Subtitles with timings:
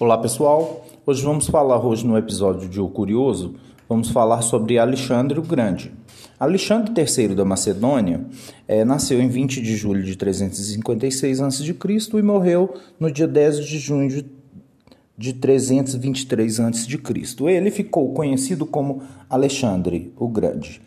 [0.00, 3.54] Olá pessoal, hoje vamos falar hoje no episódio de O Curioso,
[3.88, 5.92] vamos falar sobre Alexandre o Grande.
[6.40, 8.24] Alexandre III da Macedônia
[8.66, 11.76] é, nasceu em 20 de julho de 356 a.C.
[12.14, 14.24] e morreu no dia 10 de junho de
[15.16, 17.00] de 323 a.C.
[17.48, 20.80] Ele ficou conhecido como Alexandre o Grande.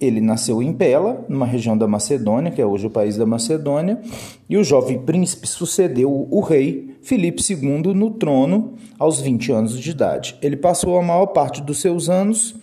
[0.00, 4.00] Ele nasceu em Pela, numa região da Macedônia, que é hoje o país da Macedônia,
[4.48, 9.90] e o jovem príncipe sucedeu o rei Filipe II no trono aos 20 anos de
[9.90, 10.36] idade.
[10.40, 12.54] Ele passou a maior parte dos seus anos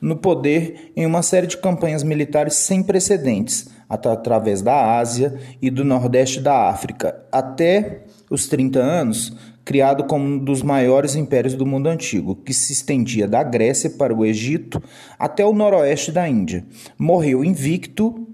[0.00, 5.84] no poder em uma série de campanhas militares sem precedentes, através da Ásia e do
[5.84, 7.24] Nordeste da África.
[7.30, 12.72] Até os 30 anos, criado como um dos maiores impérios do mundo antigo, que se
[12.72, 14.82] estendia da Grécia para o Egito
[15.18, 16.64] até o noroeste da Índia.
[16.98, 18.28] Morreu invicto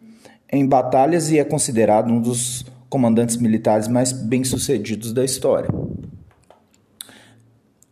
[0.52, 5.70] em batalhas e é considerado um dos comandantes militares mais bem-sucedidos da história.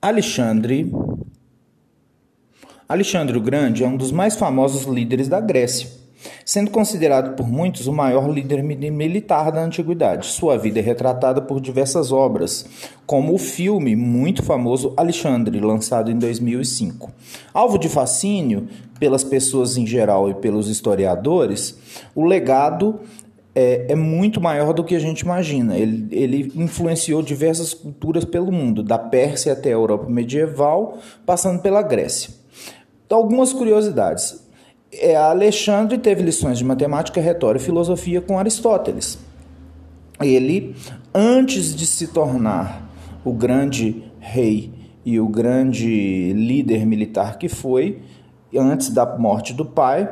[0.02, 0.92] Alexandre
[2.88, 5.98] Alexandre o Grande é um dos mais famosos líderes da Grécia
[6.44, 10.26] sendo considerado por muitos o maior líder militar da antiguidade.
[10.26, 12.66] Sua vida é retratada por diversas obras,
[13.06, 17.10] como o filme muito famoso Alexandre, lançado em 2005.
[17.52, 18.66] Alvo de fascínio
[18.98, 21.78] pelas pessoas em geral e pelos historiadores,
[22.14, 23.00] o legado
[23.58, 25.76] é, é, muito maior do que a gente imagina.
[25.76, 31.82] Ele, ele influenciou diversas culturas pelo mundo, da Pérsia até a Europa medieval, passando pela
[31.82, 32.30] Grécia.
[33.04, 34.46] Então, algumas curiosidades.
[34.92, 39.18] É, Alexandre teve lições de matemática, retórica e filosofia com Aristóteles.
[40.22, 40.76] Ele,
[41.12, 42.88] antes de se tornar
[43.24, 44.72] o grande rei
[45.04, 48.02] e o grande líder militar que foi,
[48.56, 50.08] antes da morte do pai,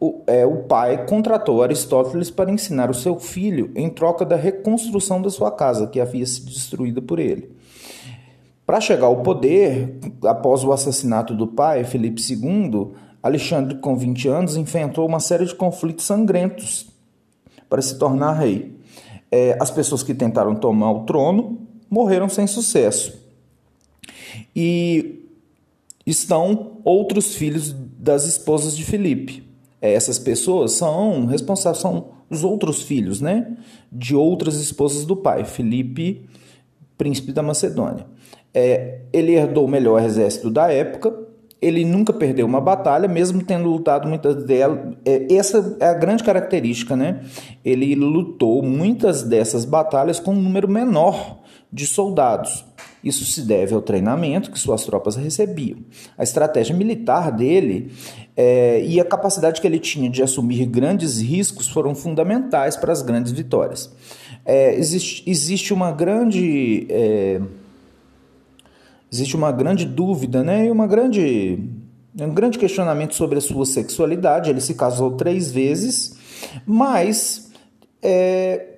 [0.00, 5.20] o, é, o pai contratou Aristóteles para ensinar o seu filho em troca da reconstrução
[5.20, 7.50] da sua casa, que havia sido destruída por ele.
[8.64, 12.92] Para chegar ao poder, após o assassinato do pai, Felipe II,
[13.22, 16.86] Alexandre, com 20 anos, enfrentou uma série de conflitos sangrentos
[17.68, 18.74] para se tornar rei.
[19.30, 21.58] É, as pessoas que tentaram tomar o trono
[21.90, 23.20] morreram sem sucesso.
[24.56, 25.26] E
[26.06, 29.49] estão outros filhos das esposas de Filipe.
[29.80, 33.56] É, essas pessoas são responsáveis, são os outros filhos, né?
[33.90, 36.28] De outras esposas do pai, Filipe,
[36.96, 38.06] príncipe da Macedônia.
[38.52, 41.14] É, ele herdou o melhor exército da época,
[41.60, 44.94] ele nunca perdeu uma batalha, mesmo tendo lutado muitas delas.
[45.04, 47.22] É, essa é a grande característica, né?
[47.64, 51.40] Ele lutou muitas dessas batalhas com um número menor
[51.72, 52.64] de soldados.
[53.02, 55.78] Isso se deve ao treinamento que suas tropas recebiam.
[56.18, 57.92] A estratégia militar dele
[58.36, 63.00] é, e a capacidade que ele tinha de assumir grandes riscos foram fundamentais para as
[63.00, 63.90] grandes vitórias.
[64.44, 66.86] É, existe, existe uma grande.
[66.90, 67.40] É,
[69.10, 70.66] existe uma grande dúvida, né?
[70.66, 71.58] E uma grande,
[72.18, 74.50] um grande questionamento sobre a sua sexualidade.
[74.50, 76.16] Ele se casou três vezes,
[76.66, 77.50] mas,
[78.02, 78.74] é,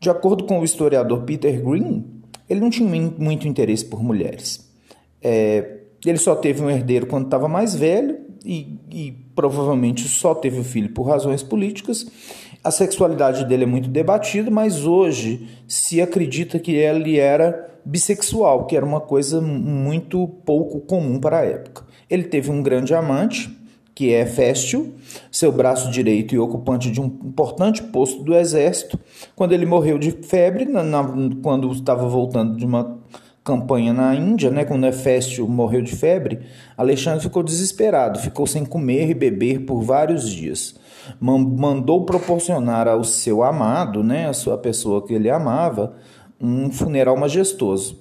[0.00, 2.21] de acordo com o historiador Peter Green,
[2.52, 4.70] ele não tinha muito interesse por mulheres.
[5.22, 10.60] É, ele só teve um herdeiro quando estava mais velho e, e, provavelmente só teve
[10.60, 12.06] o filho por razões políticas.
[12.62, 18.76] A sexualidade dele é muito debatida, mas hoje se acredita que ele era bissexual, que
[18.76, 21.84] era uma coisa muito pouco comum para a época.
[22.10, 23.50] Ele teve um grande amante,
[23.94, 24.94] que é Féstio,
[25.30, 28.98] seu braço direito e ocupante de um importante posto do exército.
[29.36, 31.04] Quando ele morreu de febre, na, na,
[31.42, 32.98] quando estava voltando de uma
[33.44, 36.40] campanha na Índia, né, quando Heféstio morreu de febre,
[36.76, 40.76] Alexandre ficou desesperado, ficou sem comer e beber por vários dias.
[41.20, 45.96] Mandou proporcionar ao seu amado, né, a sua pessoa que ele amava,
[46.40, 48.00] um funeral majestoso.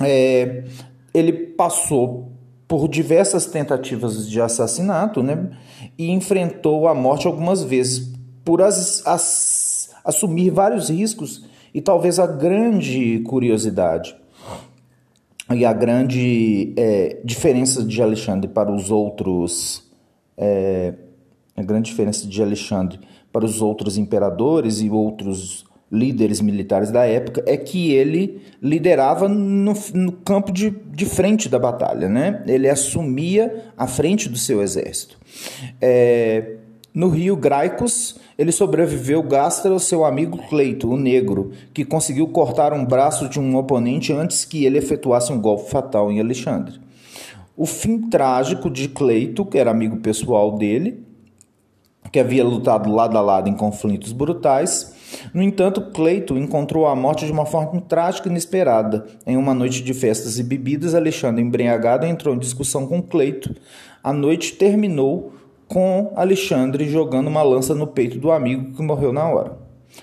[0.00, 0.64] É,
[1.12, 2.37] ele passou
[2.68, 5.48] por diversas tentativas de assassinato né,
[5.96, 8.12] e enfrentou a morte algumas vezes
[8.44, 14.14] por as, as, assumir vários riscos e talvez a grande curiosidade
[15.50, 19.88] e a grande é, diferença de Alexandre para os outros
[20.36, 20.94] é,
[21.56, 23.00] a grande diferença de Alexandre
[23.32, 29.72] para os outros imperadores e outros líderes militares da época é que ele liderava no,
[29.94, 32.42] no, campo de, de frente da batalha, né?
[32.46, 35.18] Ele assumia a frente do seu exército.
[35.80, 36.56] É,
[36.92, 39.24] no rio Graicos, ele sobreviveu
[39.64, 44.44] ao seu amigo Cleito, o negro, que conseguiu cortar um braço de um oponente antes
[44.44, 46.80] que ele efetuasse um golpe fatal em Alexandre.
[47.56, 51.02] O fim trágico de Cleito, que era amigo pessoal dele,
[52.12, 54.94] que havia lutado lado a lado em conflitos brutais,
[55.32, 59.06] No entanto, Cleito encontrou a morte de uma forma trágica e inesperada.
[59.26, 63.54] Em uma noite de festas e bebidas, Alexandre, embriagado, entrou em discussão com Cleito.
[64.02, 65.32] A noite terminou
[65.66, 69.58] com Alexandre jogando uma lança no peito do amigo que morreu na hora.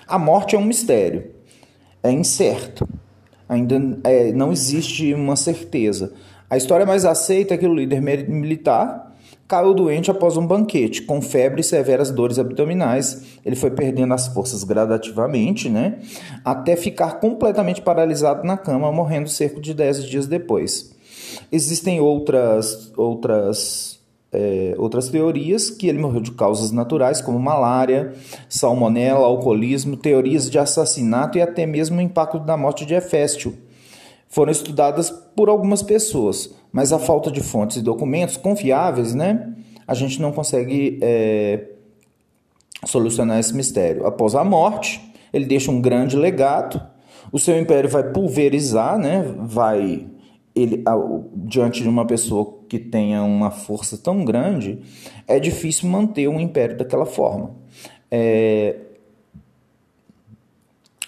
[0.06, 1.30] A morte é um mistério,
[2.02, 2.88] é incerto,
[3.48, 6.12] ainda é, não existe uma certeza.
[6.48, 9.15] A história mais aceita é que o líder militar
[9.48, 13.38] caiu doente após um banquete, com febre e severas dores abdominais.
[13.44, 16.00] Ele foi perdendo as forças gradativamente, né?
[16.44, 20.94] Até ficar completamente paralisado na cama, morrendo cerca de 10 dias depois.
[21.50, 24.00] Existem outras, outras,
[24.32, 28.14] é, outras teorias que ele morreu de causas naturais, como malária,
[28.48, 33.56] salmonela, alcoolismo, teorias de assassinato e até mesmo o impacto da morte de Heféstio.
[34.28, 39.54] Foram estudadas por algumas pessoas, mas a falta de fontes e documentos confiáveis, né?
[39.86, 41.68] A gente não consegue é,
[42.84, 44.06] solucionar esse mistério.
[44.06, 45.00] Após a morte,
[45.32, 46.82] ele deixa um grande legado.
[47.32, 49.22] O seu império vai pulverizar, né?
[49.38, 50.06] Vai
[50.56, 50.82] ele
[51.34, 54.80] diante de uma pessoa que tenha uma força tão grande,
[55.28, 57.54] é difícil manter um império daquela forma.
[58.10, 58.74] É,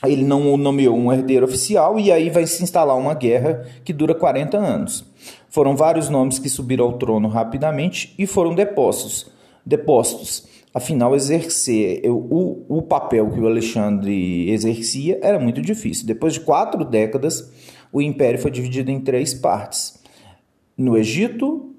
[0.04, 4.14] ele não nomeou um herdeiro oficial e aí vai se instalar uma guerra que dura
[4.14, 5.04] 40 anos.
[5.48, 9.30] Foram vários nomes que subiram ao trono rapidamente e foram depostos.
[9.64, 10.46] depostos.
[10.72, 16.06] Afinal, exercer o, o papel que o Alexandre exercia era muito difícil.
[16.06, 17.50] Depois de quatro décadas,
[17.92, 19.98] o império foi dividido em três partes:
[20.76, 21.74] no Egito,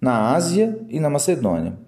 [0.00, 1.78] na Ásia e na Macedônia.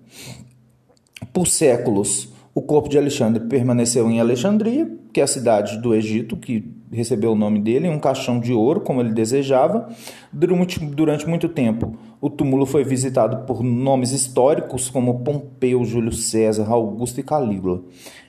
[1.33, 6.37] Por séculos, o corpo de Alexandre permaneceu em Alexandria, que é a cidade do Egito,
[6.37, 9.89] que recebeu o nome dele, em um caixão de ouro, como ele desejava.
[10.33, 16.69] Durante, durante muito tempo, o túmulo foi visitado por nomes históricos como Pompeu, Júlio César,
[16.69, 17.81] Augusto e Calígula.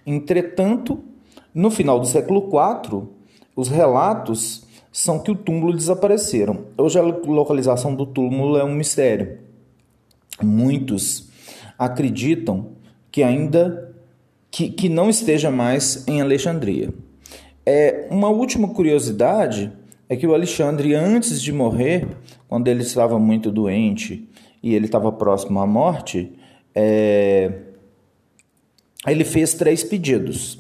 [0.06, 1.00] Entretanto,
[1.52, 3.08] no final do século IV,
[3.56, 6.66] os relatos são que o túmulo desapareceram.
[6.78, 9.40] Hoje a localização do túmulo é um mistério.
[10.40, 11.32] Muitos
[11.80, 12.78] acreditam
[13.12, 13.89] que ainda
[14.52, 16.94] que, que não esteja mais em Alexandria.
[17.66, 19.72] É, uma última curiosidade
[20.08, 22.08] é que o Alexandre, antes de morrer,
[22.48, 24.28] quando ele estava muito doente
[24.62, 26.34] e ele estava próximo à morte,
[26.74, 27.52] é,
[29.08, 30.60] ele fez três pedidos.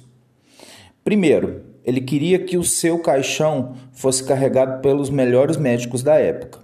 [1.03, 6.59] Primeiro, ele queria que o seu caixão fosse carregado pelos melhores médicos da época.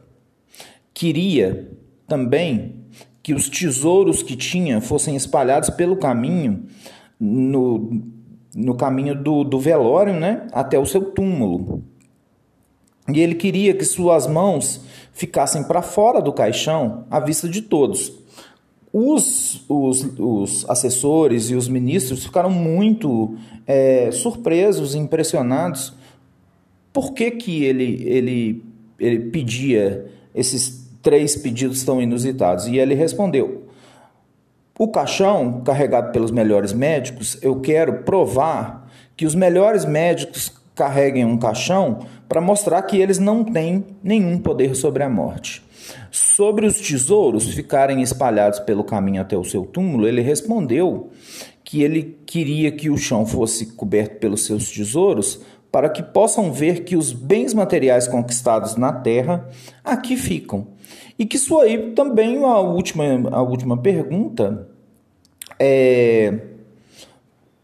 [0.93, 1.71] Queria
[2.07, 2.85] também
[3.23, 6.65] que os tesouros que tinha fossem espalhados pelo caminho,
[7.19, 8.01] no,
[8.55, 11.83] no caminho do, do velório, né, até o seu túmulo.
[13.13, 14.81] E ele queria que suas mãos
[15.13, 18.11] ficassem para fora do caixão, à vista de todos.
[18.91, 23.35] Os, os, os assessores e os ministros ficaram muito
[23.67, 25.93] é, surpresos, impressionados.
[26.91, 28.63] Por que, que ele, ele,
[28.97, 32.67] ele pedia esses três pedidos tão inusitados?
[32.67, 33.64] E ele respondeu:
[34.77, 41.37] O caixão, carregado pelos melhores médicos, eu quero provar que os melhores médicos carreguem um
[41.37, 45.63] caixão para mostrar que eles não têm nenhum poder sobre a morte.
[46.11, 51.09] Sobre os tesouros ficarem espalhados pelo caminho até o seu túmulo, ele respondeu
[51.63, 55.39] que ele queria que o chão fosse coberto pelos seus tesouros
[55.71, 59.47] para que possam ver que os bens materiais conquistados na terra
[59.83, 60.67] aqui ficam.
[61.17, 64.67] E que isso aí também a última, a última pergunta
[65.59, 66.39] é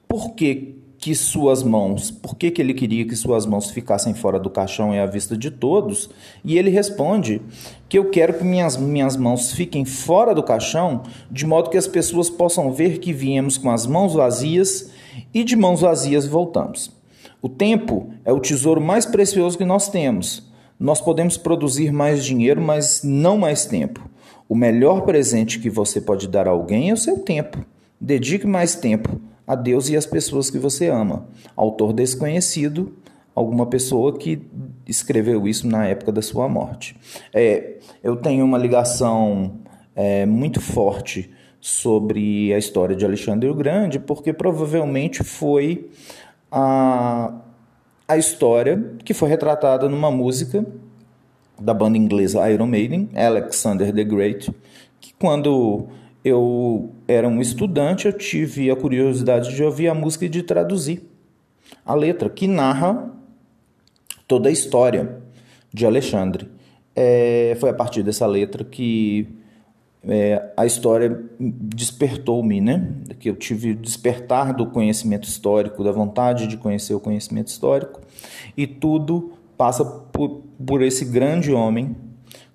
[0.08, 4.40] por que que suas mãos, por que, que ele queria que suas mãos ficassem fora
[4.40, 6.12] do caixão e à vista de todos?
[6.46, 7.42] E ele responde
[7.90, 11.02] que eu quero que minhas, minhas mãos fiquem fora do caixão,
[11.32, 14.92] de modo que as pessoas possam ver que viemos com as mãos vazias
[15.34, 16.92] e de mãos vazias voltamos.
[17.42, 20.51] O tempo é o tesouro mais precioso que nós temos.
[20.82, 24.10] Nós podemos produzir mais dinheiro, mas não mais tempo.
[24.50, 27.64] O melhor presente que você pode dar a alguém é o seu tempo.
[28.00, 31.28] Dedique mais tempo a Deus e as pessoas que você ama.
[31.56, 32.94] Autor desconhecido,
[33.36, 34.42] alguma pessoa que
[34.88, 36.98] escreveu isso na época da sua morte.
[37.32, 39.60] É, eu tenho uma ligação
[39.96, 45.92] é, muito forte sobre a história de Alexandre o Grande, porque provavelmente foi
[46.52, 47.40] a,
[48.12, 50.66] a história que foi retratada numa música
[51.58, 54.54] da banda inglesa Iron Maiden, Alexander the Great,
[55.00, 55.88] que quando
[56.22, 61.10] eu era um estudante, eu tive a curiosidade de ouvir a música e de traduzir
[61.86, 63.14] a letra, que narra
[64.28, 65.22] toda a história
[65.74, 66.50] de Alexandre.
[66.94, 69.26] É, foi a partir dessa letra que
[70.08, 72.88] é, a história despertou-me, né?
[73.20, 78.02] Que eu tive despertar do conhecimento histórico, da vontade de conhecer o conhecimento histórico,
[78.58, 81.96] e tudo passa por, por esse grande homem,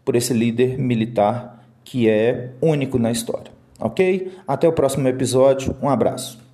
[0.04, 3.52] por esse líder militar que é único na história.
[3.78, 4.32] Ok?
[4.46, 5.76] Até o próximo episódio.
[5.80, 6.45] Um abraço.